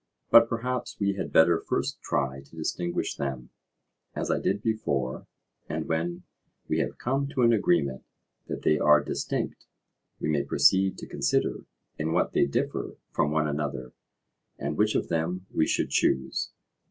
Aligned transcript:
But 0.31 0.49
perhaps 0.49 0.99
we 0.99 1.13
had 1.13 1.31
better 1.31 1.59
first 1.59 2.01
try 2.01 2.41
to 2.41 2.55
distinguish 2.55 3.13
them, 3.17 3.51
as 4.15 4.31
I 4.31 4.39
did 4.39 4.63
before, 4.63 5.27
and 5.69 5.87
when 5.87 6.23
we 6.67 6.79
have 6.79 6.97
come 6.97 7.27
to 7.27 7.43
an 7.43 7.53
agreement 7.53 8.03
that 8.47 8.63
they 8.63 8.79
are 8.79 9.03
distinct, 9.03 9.67
we 10.19 10.27
may 10.27 10.41
proceed 10.41 10.97
to 10.97 11.05
consider 11.07 11.65
in 11.99 12.13
what 12.13 12.33
they 12.33 12.47
differ 12.47 12.97
from 13.11 13.29
one 13.29 13.47
another, 13.47 13.93
and 14.57 14.75
which 14.75 14.95
of 14.95 15.09
them 15.09 15.45
we 15.53 15.67
should 15.67 15.91
choose. 15.91 16.49